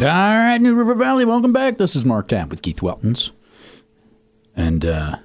[0.00, 1.76] All right, New River Valley, welcome back.
[1.76, 3.32] This is Mark Tapp with Keith Weltons.
[4.54, 5.16] And uh,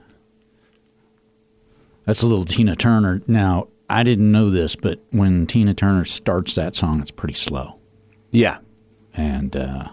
[2.06, 3.22] that's a little Tina Turner.
[3.28, 7.78] Now, I didn't know this, but when Tina Turner starts that song, it's pretty slow.
[8.32, 8.60] Yeah.
[9.14, 9.90] And uh,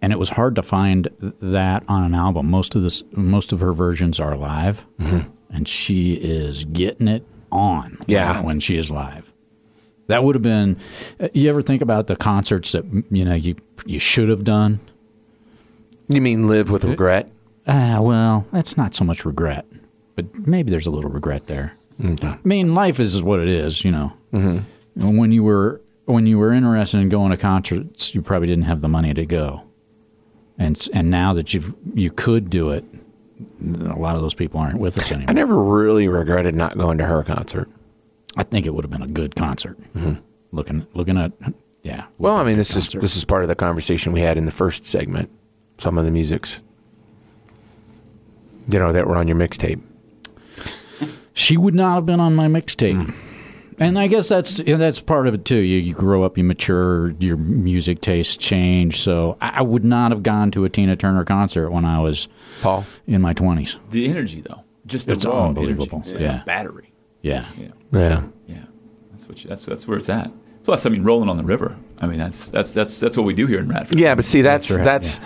[0.00, 1.06] and it was hard to find
[1.40, 2.50] that on an album.
[2.50, 7.98] Most of this, most of her versions are live, and she is getting it on.
[8.08, 8.40] Yeah.
[8.40, 9.32] when she is live.
[10.12, 10.76] That would have been.
[11.20, 14.78] uh, You ever think about the concerts that you know you you should have done?
[16.08, 17.30] You mean live with regret?
[17.66, 19.64] Ah, well, that's not so much regret,
[20.16, 21.74] but maybe there's a little regret there.
[22.02, 24.12] I mean, life is what it is, you know.
[24.32, 25.16] Mm-hmm.
[25.16, 28.80] When you were when you were interested in going to concerts, you probably didn't have
[28.80, 29.62] the money to go,
[30.58, 31.60] and and now that you
[31.94, 32.84] you could do it,
[33.64, 35.30] a lot of those people aren't with us anymore.
[35.30, 37.68] I never really regretted not going to her concert.
[38.36, 39.78] I think it would have been a good concert.
[39.94, 40.14] Mm-hmm.
[40.52, 41.32] Looking looking at
[41.82, 42.06] yeah.
[42.18, 44.50] Well, I mean, this is this is part of the conversation we had in the
[44.50, 45.30] first segment.
[45.78, 46.60] Some of the musics,
[48.68, 49.80] you know, that were on your mixtape.
[51.32, 52.94] she would not have been on my mixtape.
[53.06, 53.14] Mm.
[53.78, 55.56] And I guess that's yeah, that's part of it too.
[55.56, 59.00] You, you grow up, you mature, your music tastes change.
[59.00, 62.28] So I, I would not have gone to a Tina Turner concert when I was
[62.60, 63.78] Paul, in my twenties.
[63.90, 65.98] The energy, though, just the It's raw unbelievable.
[66.04, 66.12] energy.
[66.12, 66.32] It's Yeah.
[66.34, 66.92] like a battery.
[67.22, 68.64] Yeah, Yeah, yeah, yeah.
[69.10, 69.42] That's what.
[69.42, 70.30] You, that's that's where it's at.
[70.64, 71.76] Plus, I mean, rolling on the river.
[71.98, 73.98] I mean, that's that's that's that's what we do here in Radford.
[73.98, 74.14] yeah.
[74.14, 75.20] But see, that's That's that's.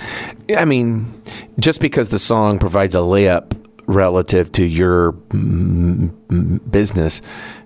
[0.49, 1.13] right, I mean,
[1.59, 3.53] just because the song provides a layup
[3.87, 7.23] relative to your mm, business,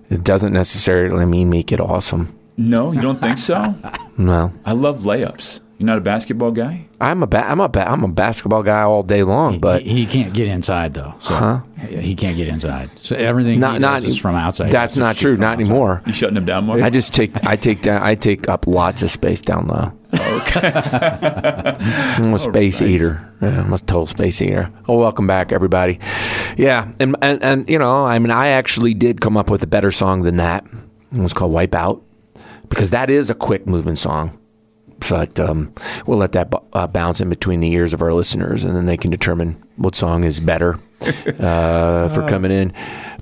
[0.09, 2.37] it doesn't necessarily mean make it awesome.
[2.57, 3.73] No, you don't think so?
[4.17, 5.61] No, I love layups.
[5.81, 6.85] You're not a basketball guy?
[6.99, 10.01] I'm a ba- I'm a ba- I'm a basketball guy all day long, but he,
[10.01, 11.15] he can't get inside though.
[11.19, 12.91] So he can't get inside.
[12.99, 14.69] So everything not he not does is from outside.
[14.69, 15.37] That's not true.
[15.37, 15.61] Not outside.
[15.61, 16.03] anymore.
[16.05, 16.83] You shutting him down more?
[16.83, 19.91] I just take I take down I take up lots of space down low.
[20.13, 20.71] Okay.
[20.75, 23.33] I'm a space eater.
[23.41, 24.71] Yeah, I'm a total space eater.
[24.87, 25.99] Oh, welcome back, everybody.
[26.57, 29.67] Yeah, and, and and you know, I mean, I actually did come up with a
[29.67, 30.63] better song than that.
[31.11, 32.03] It was called "Wipe Out"
[32.69, 34.37] because that is a quick moving song.
[35.09, 35.73] But um,
[36.05, 38.85] we'll let that bu- uh, bounce in between the ears of our listeners, and then
[38.85, 40.79] they can determine what song is better
[41.39, 42.73] uh, for coming in.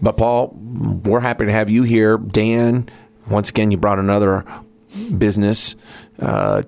[0.02, 2.18] But Paul, we're happy to have you here.
[2.18, 2.90] Dan,
[3.30, 4.46] once again, you brought another
[5.18, 5.76] business
[6.20, 6.64] uh,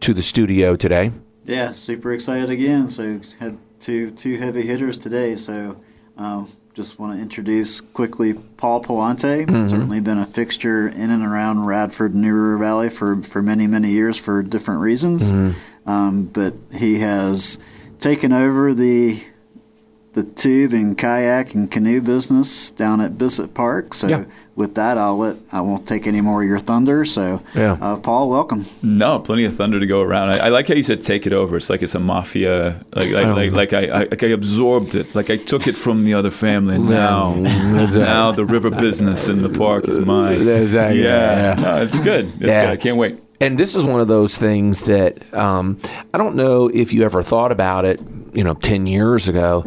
[0.00, 1.12] to the studio today.
[1.44, 2.88] Yeah, super excited again.
[2.88, 5.36] So had two two heavy hitters today.
[5.36, 5.80] So
[6.16, 9.46] um, just want to introduce quickly Paul Pallante.
[9.68, 13.90] Certainly been a fixture in and around Radford, New River Valley for for many many
[13.90, 15.28] years for different reasons.
[15.86, 17.58] Um, but he has
[17.98, 19.20] taken over the
[20.14, 23.94] the tube and kayak and canoe business down at Bissett Park.
[23.94, 24.24] So Yeah.
[24.56, 27.04] with that, I'll let I won't take any more of your thunder.
[27.04, 27.76] So Yeah.
[27.80, 28.64] uh, Paul, welcome.
[28.82, 30.30] No, plenty of thunder to go around.
[30.30, 32.84] I, I like how you said "take it over." It's like it's a mafia.
[32.94, 35.14] Like like like, like I, I like I absorbed it.
[35.14, 36.76] Like I took it from the other family.
[36.76, 38.02] And now that's right.
[38.04, 40.44] now the river business in the park is mine.
[40.46, 41.62] That's right, Yeah, yeah.
[41.62, 42.26] No, it's good.
[42.40, 42.64] It's Yeah.
[42.66, 42.70] good.
[42.72, 43.16] I can't wait.
[43.40, 45.78] And this is one of those things that um,
[46.12, 48.00] I don't know if you ever thought about it,
[48.32, 49.64] you know, 10 years ago,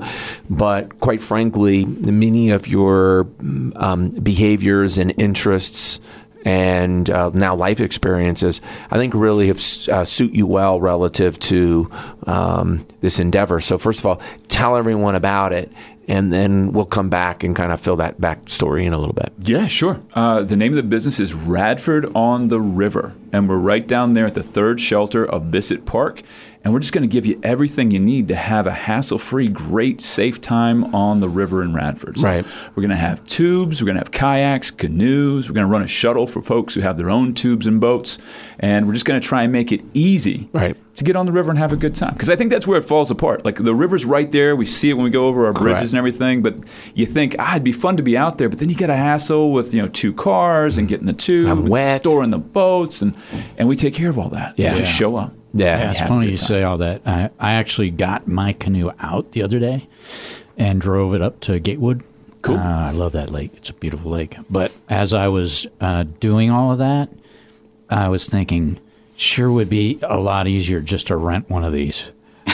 [0.49, 3.27] but quite frankly, many of your
[3.75, 5.99] um, behaviors and interests
[6.45, 11.89] and uh, now life experiences, I think really have uh, suit you well relative to
[12.25, 13.59] um, this endeavor.
[13.59, 15.71] So, first of all, tell everyone about it,
[16.07, 19.31] and then we'll come back and kind of fill that backstory in a little bit.
[19.39, 20.01] Yeah, sure.
[20.13, 24.13] Uh, the name of the business is Radford on the River, and we're right down
[24.13, 26.21] there at the third shelter of Bissett Park.
[26.63, 29.99] And we're just going to give you everything you need to have a hassle-free, great,
[29.99, 32.19] safe time on the river in Radford.
[32.19, 32.45] So Right.
[32.75, 33.81] We're going to have tubes.
[33.81, 35.49] We're going to have kayaks, canoes.
[35.49, 38.19] We're going to run a shuttle for folks who have their own tubes and boats,
[38.59, 40.77] and we're just going to try and make it easy Right.
[40.97, 42.13] to get on the river and have a good time.
[42.13, 43.43] Because I think that's where it falls apart.
[43.43, 44.55] Like the river's right there.
[44.55, 45.89] We see it when we go over our bridges Correct.
[45.93, 46.43] and everything.
[46.43, 46.57] But
[46.93, 48.49] you think, ah, it'd be fun to be out there.
[48.49, 51.49] But then you get a hassle with you know two cars and getting the tube,
[51.49, 52.01] I'm and wet.
[52.01, 53.15] storing the boats, and
[53.57, 54.59] and we take care of all that.
[54.59, 54.73] Yeah.
[54.73, 55.33] We just show up.
[55.53, 55.79] Yeah.
[55.79, 57.01] Yeah, it's funny you say all that.
[57.05, 59.87] I, I actually got my canoe out the other day
[60.57, 62.03] and drove it up to Gatewood.
[62.41, 62.57] Cool.
[62.57, 63.51] Uh, I love that lake.
[63.57, 64.35] It's a beautiful lake.
[64.49, 67.09] But as I was uh, doing all of that,
[67.89, 68.79] I was thinking,
[69.15, 72.11] sure would be a lot easier just to rent one of these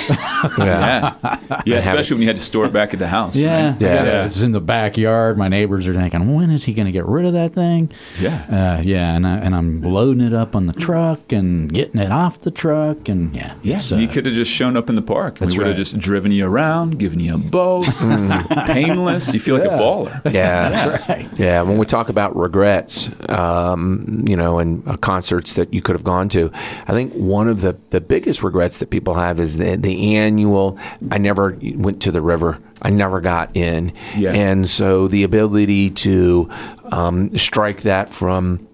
[0.58, 1.16] Yeah.
[1.24, 3.36] Yeah, yeah, especially when you had to store it back at the house.
[3.36, 3.82] Yeah, right?
[3.82, 4.04] Yeah.
[4.04, 4.26] yeah.
[4.26, 5.38] It's in the backyard.
[5.38, 7.92] My neighbors are thinking, when is he going to get rid of that thing?
[8.20, 8.78] Yeah.
[8.78, 9.16] uh, yeah.
[9.16, 12.52] And I, and I'm loading it up on the truck and getting it off the
[12.52, 15.40] truck, and yeah, Yeah, So, you could have just shown up in the park.
[15.40, 15.84] That's we would have right.
[15.84, 17.86] just driven you around, given you a boat,
[18.68, 19.34] painless.
[19.34, 20.22] You feel like a baller.
[20.38, 20.70] Yeah.
[20.70, 21.28] That's right.
[21.40, 25.96] Yeah, when we talk about regrets, um, you know, and uh, concerts that you could
[25.96, 26.52] have gone to,
[26.88, 30.80] I think one of the, the biggest regrets that people have is the, the annual,
[31.12, 32.60] I never went to the river.
[32.82, 33.94] I never got in.
[34.16, 34.34] Yeah.
[34.34, 36.50] And so the ability to
[36.92, 38.68] um, strike that from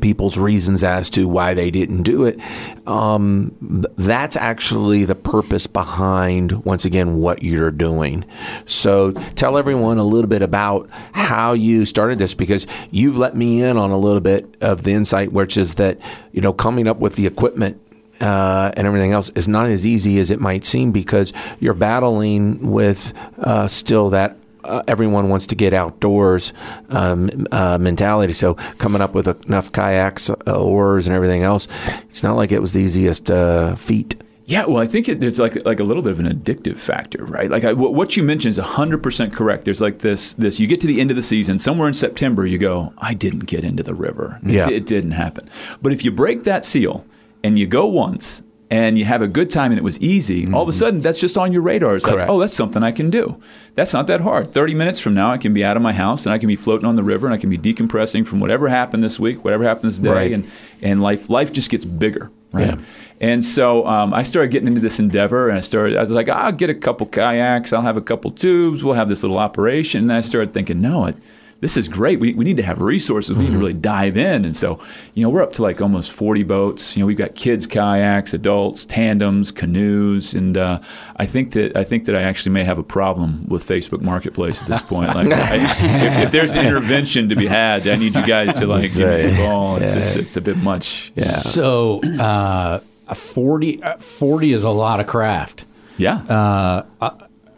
[0.00, 2.38] people's reasons as to why they didn't do it.
[2.86, 8.24] Um, that's actually the purpose behind, once again, what you're doing.
[8.66, 13.62] So tell everyone a little bit about how you started this because you've let me
[13.62, 15.98] in on a little bit of the insight, which is that,
[16.32, 17.80] you know, coming up with the equipment
[18.20, 22.70] uh, and everything else is not as easy as it might seem because you're battling
[22.72, 26.52] with uh, still that uh, everyone wants to get outdoors
[26.90, 28.32] um, uh, mentality.
[28.32, 31.68] So coming up with enough kayaks, uh, oars, and everything else,
[32.08, 34.20] it's not like it was the easiest uh, feat.
[34.48, 37.24] Yeah, well, I think it, there's like like a little bit of an addictive factor,
[37.24, 37.50] right?
[37.50, 39.64] Like I, what what you mentioned is 100% correct.
[39.64, 42.46] There's like this this you get to the end of the season, somewhere in September,
[42.46, 44.38] you go, I didn't get into the river.
[44.44, 44.68] It, Yeah.
[44.70, 45.50] it didn't happen.
[45.82, 47.04] But if you break that seal
[47.44, 50.62] and you go once and you have a good time and it was easy, all
[50.62, 51.94] of a sudden that's just on your radar.
[51.96, 52.30] It's like, Mm-hmm.
[52.30, 53.40] Oh, that's something I can do.
[53.76, 54.52] That's not that hard.
[54.52, 56.56] 30 minutes from now, I can be out of my house and I can be
[56.56, 59.62] floating on the river and I can be decompressing from whatever happened this week, whatever
[59.62, 60.32] happened this day, Right.
[60.32, 60.50] and
[60.82, 62.66] and life life just gets bigger, right?
[62.76, 62.78] Yeah.
[63.20, 65.96] And so um, I started getting into this endeavor, and I started.
[65.96, 69.08] I was like, I'll get a couple kayaks, I'll have a couple tubes, we'll have
[69.08, 70.02] this little operation.
[70.02, 71.16] And I started thinking, no, it,
[71.60, 72.20] this is great.
[72.20, 73.36] We, we need to have resources.
[73.36, 74.44] We need to really dive in.
[74.44, 74.78] And so,
[75.14, 76.96] you know, we're up to like almost 40 boats.
[76.96, 80.80] You know, we've got kids kayaks, adults, tandems, canoes, and uh,
[81.16, 84.60] I think that I think that I actually may have a problem with Facebook Marketplace
[84.60, 85.14] at this point.
[85.14, 88.66] Like, I, if, if there's an intervention to be had, I need you guys to
[88.66, 89.76] like give me a call.
[89.76, 91.12] It's, it's, it's a bit much.
[91.14, 91.24] Yeah.
[91.24, 92.80] So uh,
[93.14, 95.64] 40, uh, 40 is a lot of craft.
[95.96, 96.82] Yeah.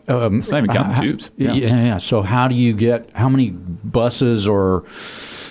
[0.08, 1.30] Um, it's not even counting How- tubes.
[1.36, 1.52] Yeah.
[1.54, 1.96] yeah.
[1.98, 4.84] So how do you get how many buses or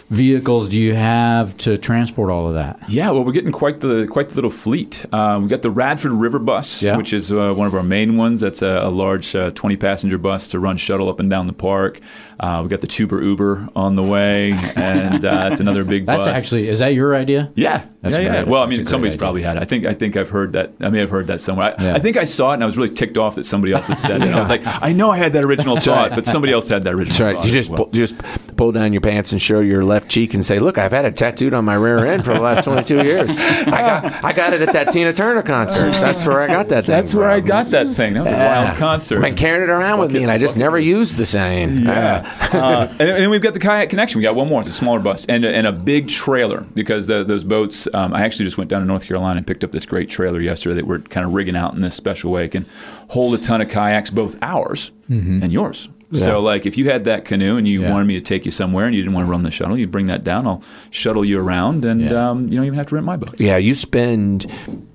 [0.10, 2.80] vehicles do you have to transport all of that?
[2.88, 5.06] Yeah, well, we're getting quite the quite the little fleet.
[5.12, 6.96] Uh, we got the Radford River Bus, Yeah.
[6.98, 8.42] which is uh, one of our main ones.
[8.42, 11.54] That's a, a large uh, twenty passenger bus to run shuttle up and down the
[11.54, 12.00] park.
[12.40, 16.20] Uh, we got the Tuber Uber on the way, and uh, that's another big That's
[16.26, 16.28] bus.
[16.28, 17.52] actually is that your idea?
[17.56, 18.44] Yeah, That's yeah, yeah.
[18.44, 19.20] Well, I mean, somebody's idea.
[19.20, 19.58] probably had.
[19.58, 19.62] it.
[19.62, 20.74] I think I think I've heard that.
[20.80, 21.76] I may have heard that somewhere.
[21.78, 21.96] I, Yeah.
[21.96, 23.98] I think I saw it, and I was really ticked off that somebody else had
[23.98, 24.28] said it.
[24.28, 26.84] And I was like, I know I had that original thought, but somebody else had
[26.84, 27.08] that original.
[27.08, 27.36] That's right.
[27.36, 27.90] thought You just well.
[27.92, 28.16] you just
[28.58, 31.16] pull down your pants and show your left cheek and say, "Look, I've had it
[31.16, 33.30] tattooed on my rear end for the last 22 years.
[33.30, 35.92] I got I got it at that Tina Turner concert.
[35.92, 36.96] That's where I got that thing.
[36.96, 38.16] That's where I got that thing.
[38.16, 39.18] That was a wild concert.
[39.18, 41.82] I've been carrying it around with me, and I just never used the saying.
[41.84, 42.50] Yeah.
[42.54, 44.20] uh, and, and then we've got the kayak connection.
[44.20, 44.62] We got one more.
[44.62, 47.88] It's a smaller bus and, a- and a big trailer because the, those boats.
[47.94, 50.42] Um, I actually just went down to North Carolina and picked up this great trailer
[50.42, 52.46] yesterday that we're kind of rigging out in this special way.
[52.46, 52.66] It can
[53.10, 55.88] hold a ton of kayaks, both ours and yours.
[56.14, 57.92] So, like, if you had that canoe and you Yeah.
[57.92, 59.88] wanted me to take you somewhere and you didn't want to run the shuttle, you
[59.88, 60.48] bring that down.
[60.48, 62.30] I'll shuttle you around, and Yeah.
[62.30, 63.36] um, you don't even have to rent my boat.
[63.40, 64.46] Yeah, you spend,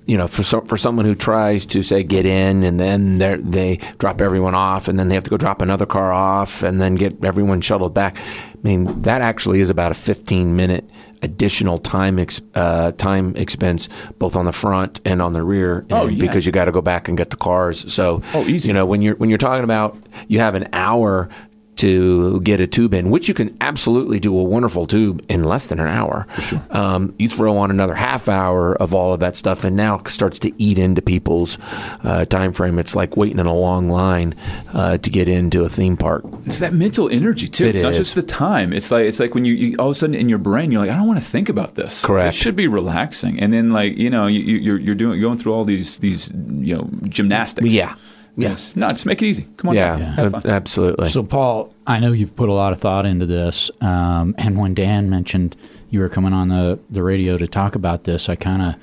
[0.07, 3.35] you know, for some, for someone who tries to say get in and then they
[3.37, 6.81] they drop everyone off and then they have to go drop another car off and
[6.81, 8.17] then get everyone shuttled back.
[8.17, 10.89] I mean, that actually is about a 15 minute
[11.23, 13.89] additional time ex, uh, time expense
[14.19, 16.19] both on the front and on the rear Oh, yeah.
[16.21, 17.91] because you got to go back and get the cars.
[17.91, 18.67] So, Oh, easy.
[18.67, 21.29] you know, when you're when you're talking about you have an hour
[21.77, 25.67] to get a tube in, which you can absolutely do a wonderful tube in less
[25.67, 26.27] than an hour.
[26.41, 26.61] Sure.
[26.69, 30.07] Um, you throw on another half hour of all of that stuff, and now it
[30.07, 31.57] starts to eat into people's
[32.03, 32.79] uh, time frame.
[32.79, 34.35] It's like waiting in a long line
[34.73, 36.23] uh, to get into a theme park.
[36.45, 37.65] It's that mental energy too.
[37.65, 38.71] It it's not just the time.
[38.73, 40.81] It's like it's like when you, you all of a sudden in your brain you're
[40.81, 42.03] like, I don't want to think about this.
[42.05, 42.35] Correct.
[42.35, 43.39] It should be relaxing.
[43.39, 46.29] And then like you know you, you- you're you're doing going through all these these
[46.31, 47.67] you know gymnastics.
[47.67, 47.95] Yeah.
[48.35, 48.49] Yeah.
[48.49, 48.75] Yes.
[48.75, 49.45] No, just make it easy.
[49.57, 49.75] Come on.
[49.75, 50.13] Yeah, down.
[50.13, 50.41] Have fun.
[50.41, 51.09] ab- absolutely.
[51.09, 54.73] So, Paul, I know you've put a lot of thought into this, um, and when
[54.73, 55.55] Dan mentioned
[55.91, 58.75] you were coming on the, the radio to talk about this, I kind of,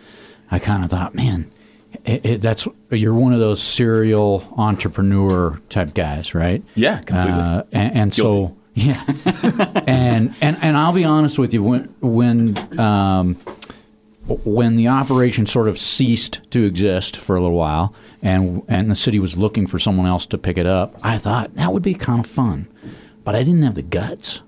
[0.51, 1.51] I kind of thought, man,
[2.05, 6.63] it, it, that's you're one of those serial entrepreneur type guys, right?
[6.77, 7.33] Yeah, completely.
[7.33, 9.03] Uh, and, and so, yeah,
[9.87, 13.37] and and and I'll be honest with you, when when um,
[14.45, 18.95] when the operation sort of ceased to exist for a little while, and and the
[18.95, 21.95] city was looking for someone else to pick it up, I thought that would be
[21.95, 22.69] kind of fun,
[23.25, 24.43] but I didn't have the guts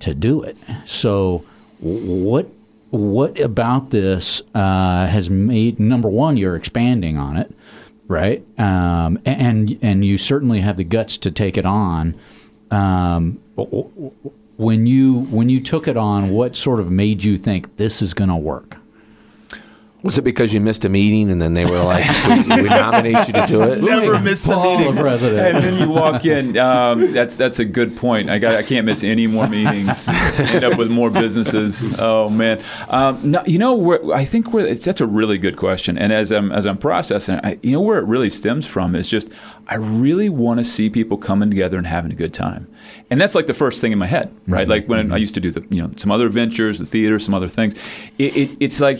[0.00, 0.56] to do it.
[0.84, 1.44] So,
[1.80, 2.46] what
[2.90, 6.36] what about this uh, has made number one?
[6.36, 7.54] You're expanding on it,
[8.06, 8.42] right?
[8.58, 12.14] Um, and and you certainly have the guts to take it on.
[12.70, 13.40] Um,
[14.56, 18.12] when you when you took it on, what sort of made you think this is
[18.12, 18.76] going to work?
[20.02, 22.04] Was it because you missed a meeting and then they were like,
[22.48, 23.80] we, we nominate you to do it?
[23.80, 24.96] Never miss the meeting.
[24.96, 25.56] president.
[25.56, 26.58] And then you walk in.
[26.58, 28.28] Um, that's that's a good point.
[28.28, 30.08] I got I can't miss any more meetings.
[30.08, 31.92] End up with more businesses.
[31.98, 32.62] Oh man.
[32.88, 35.96] Um, no, you know where I think where it's, that's a really good question.
[35.96, 39.08] And as I'm as I'm processing, I, you know where it really stems from is
[39.08, 39.28] just
[39.68, 42.66] I really want to see people coming together and having a good time.
[43.10, 44.66] And that's like the first thing in my head, right?
[44.66, 47.34] Like when I used to do the, you know, some other ventures, the theater, some
[47.34, 47.74] other things.
[48.18, 48.98] It, it, it's like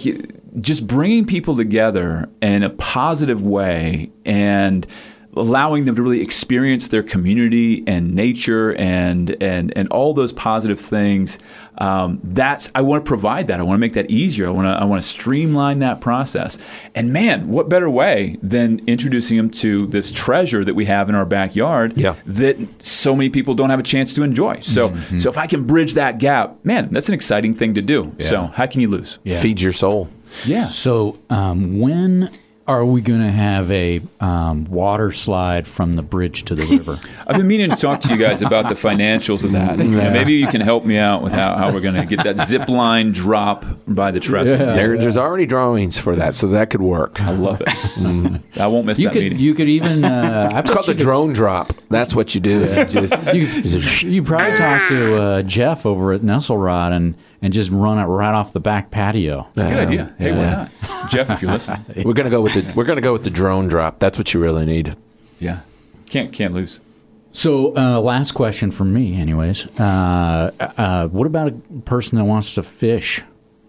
[0.60, 4.86] just bringing people together in a positive way and
[5.34, 10.78] allowing them to really experience their community and nature and and and all those positive
[10.78, 11.38] things.
[11.78, 13.58] Um, that's I want to provide that.
[13.58, 14.46] I want to make that easier.
[14.46, 16.58] I want to I want to streamline that process.
[16.94, 21.14] And man, what better way than introducing them to this treasure that we have in
[21.14, 22.16] our backyard Yeah.
[22.26, 24.60] that so many people don't have a chance to enjoy.
[24.60, 28.14] So so if I can bridge that gap, man, that's an exciting thing to do.
[28.20, 29.18] So how can you lose?
[29.24, 29.40] Yeah.
[29.40, 30.10] Feed your soul.
[30.46, 30.66] Yeah.
[30.66, 32.30] So, um, when
[32.68, 37.00] are we going to have a um, water slide from the bridge to the river?
[37.26, 39.78] I've been meaning to talk to you guys about the financials of that.
[39.82, 42.22] You know, maybe you can help me out with how, how we're going to get
[42.24, 44.56] that zip line drop by the trestle.
[44.58, 47.20] There, there's already drawings for that, so that could work.
[47.20, 47.68] I love it.
[48.60, 49.38] I won't miss you that could meeting.
[49.40, 51.72] you could even uh, I It's called the drone drop.
[51.90, 52.60] That's what you do.
[52.60, 57.70] You just- you, you probably talk to uh, Jeff over at Nesselrod and and just
[57.70, 59.48] run it right off the back patio.
[59.54, 60.14] It's a good idea.
[60.16, 61.10] Hey, why not?
[61.10, 61.84] Jeff, if you listen.
[62.04, 63.98] we're gonna go with the we're gonna go with the drone drop.
[63.98, 64.96] That's what you really need.
[65.38, 65.60] Yeah.
[66.06, 66.80] Can't can't lose.
[67.34, 69.66] So, uh, last question from me, anyways.
[69.80, 71.52] Uh, uh, what about a
[71.86, 73.22] person that wants to fish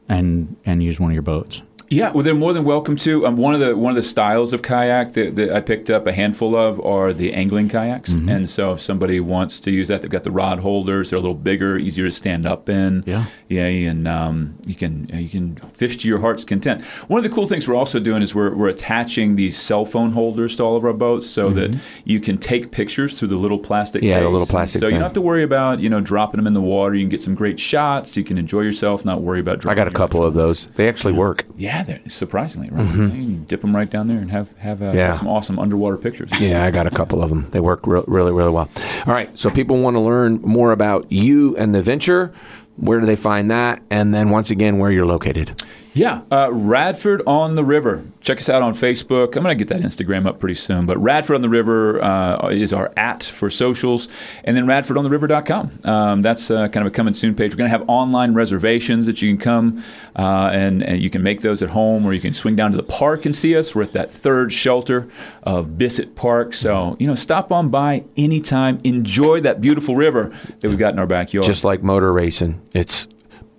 [0.08, 1.64] and and use one of your boats?
[1.94, 3.26] Yeah, well, they're more than welcome to.
[3.28, 6.08] Um, one of the one of the styles of kayak that, that I picked up
[6.08, 10.02] a handful of are the angling kayaks, and so if somebody wants to use that,
[10.02, 11.10] they've got the rod holders.
[11.10, 13.04] They're a little bigger, easier to stand up in.
[13.06, 13.26] Yeah.
[13.48, 16.84] yeah, and um, you can you can fish to your heart's content.
[17.10, 20.12] One of the cool things we're also doing is we're, we're attaching these cell phone
[20.14, 23.60] holders to all of our boats, so that you can take pictures through the little
[23.60, 24.02] plastic.
[24.02, 26.48] Yeah, the little plastic So you don't have to worry about you know dropping them
[26.48, 26.96] in the water.
[26.96, 28.18] You can get some great shots.
[28.18, 29.60] You can enjoy yourself, not worry about.
[29.60, 29.80] Dropping.
[29.80, 30.68] I got a couple of those.
[30.76, 31.46] They actually work.
[31.56, 32.86] yeah, they're surprisingly right.
[32.86, 34.98] You can dip them right down there and have have, uh, Mm-hmm.
[34.98, 35.18] Yeah.
[35.18, 36.30] some awesome underwater pictures.
[36.40, 37.50] Yeah, I got a couple of them.
[37.52, 38.70] They work re- really, really well.
[39.06, 42.32] All right, so people want to learn more about you and the venture.
[42.78, 43.82] Where do they find that?
[43.92, 45.62] And then once again, where you're located.
[45.96, 48.04] Yeah, uh, Radford on the River.
[48.20, 49.36] Check us out on Facebook.
[49.36, 50.88] I'm going to get that Instagram up pretty soon.
[50.88, 54.08] But Radford on the River uh, is our at for socials.
[54.44, 55.80] And then radfordontheriver.com.
[55.86, 57.52] Um, that's uh, kind of a coming soon page.
[57.52, 59.84] We're going to have online reservations that you can come
[60.16, 62.78] uh, and, and you can make those at home or you can swing down to
[62.78, 63.76] the park and see us.
[63.76, 65.08] We're at that third shelter
[65.44, 66.56] of Bissett Park.
[66.56, 68.80] So, you know, stop on by anytime.
[68.84, 71.46] Enjoy that beautiful river that we've got in our backyard.
[71.46, 73.08] Just like motor racing, it's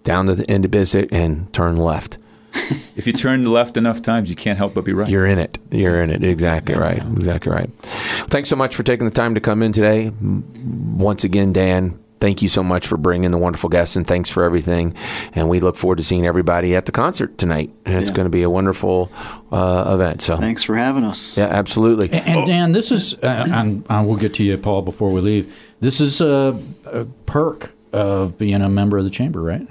[0.03, 2.19] down to the end of Bissett and turn left.
[2.97, 5.09] if you turn left enough times, you can't help but be right.
[5.09, 5.59] You're in it.
[5.71, 6.23] You're in it.
[6.23, 7.03] Exactly right.
[7.03, 7.69] Exactly right.
[7.81, 10.13] Thanks so much for taking the time to come in today.
[10.21, 14.45] Once again, Dan, thank you so much for bringing the wonderful guests and thanks for
[14.45, 14.95] everything.
[15.35, 17.71] And we look forward to seeing everybody at the concert tonight.
[17.85, 18.15] And it's Yeah.
[18.17, 19.11] going to be a wonderful
[19.53, 20.23] uh, event.
[20.23, 21.37] So, Thanks for having us.
[21.37, 22.11] yeah, absolutely.
[22.13, 25.21] And, and Dan, this is, uh, and I will get to you, Paul, before we
[25.21, 25.55] leave.
[25.81, 29.67] This is a, a perk of being a member of the chamber, right?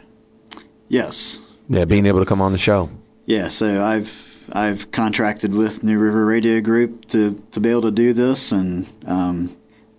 [0.89, 1.39] Yes.
[1.69, 2.89] Yeah, being able to come on the show.
[3.25, 7.91] Yeah, so I've I've contracted with New River Radio Group to, to be able to
[7.91, 9.55] do this, and um,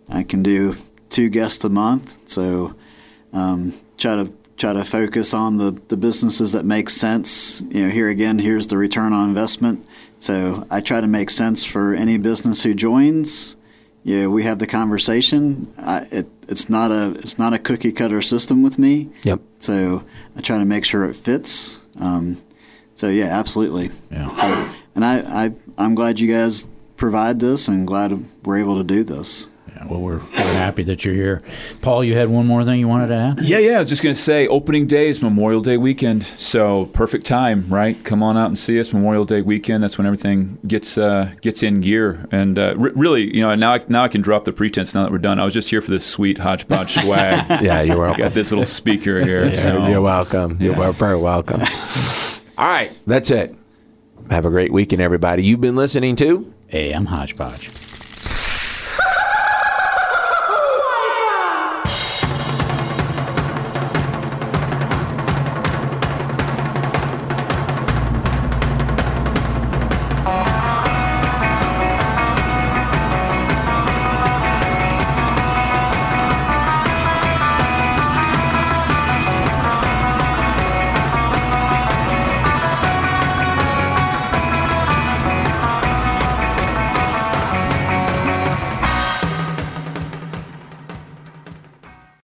[0.09, 0.77] I can do
[1.09, 2.29] two guests a month.
[2.29, 2.75] So
[3.33, 7.61] um, try to try to focus on the, the businesses that make sense.
[7.71, 9.87] You know, here again, here's the return on investment.
[10.21, 13.57] So I try to make sense for any business who joins.
[14.05, 15.73] Yeah, we have the conversation.
[15.79, 19.09] I, it, it's not a it's not a cookie cutter system with me.
[19.23, 19.41] Yep.
[19.61, 20.05] So
[20.37, 21.81] I try to make sure it fits.
[21.99, 22.37] Um,
[22.95, 23.91] so yeah, absolutely.
[24.11, 24.33] Yeah.
[24.35, 28.85] So, and I, I I'm glad you guys provide this, and glad we're able to
[28.85, 29.49] do this.
[29.85, 31.43] Yeah, well, we're, we're happy that you're here.
[31.83, 33.41] Paul, you had one more thing you wanted to add?
[33.43, 33.77] Yeah, yeah.
[33.77, 36.25] I was just going to say opening day is Memorial Day weekend.
[36.25, 38.03] So perfect time, right?
[38.05, 39.83] Come on out and see us Memorial Day weekend.
[39.83, 42.27] That's when everything gets uh, gets in gear.
[42.31, 45.03] And uh, re- really, you know, now I, now I can drop the pretense now
[45.05, 45.39] that we're done.
[45.39, 47.63] I was just here for this sweet hodgepodge swag.
[47.63, 48.19] Yeah, you're welcome.
[48.19, 49.47] Got this little speaker here.
[49.47, 50.59] Yeah, so- you're welcome.
[50.61, 51.61] You're very welcome.
[52.57, 53.55] All right, that's it.
[54.31, 55.45] Have a great weekend, everybody.
[55.45, 57.71] You've been listening to Hey, I'm Hodgepodge.